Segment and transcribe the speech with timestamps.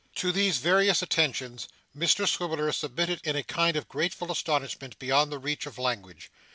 [0.15, 5.37] To these various attentions, Mr Swiveller submitted in a kind of grateful astonishment beyond the
[5.37, 6.31] reach of language.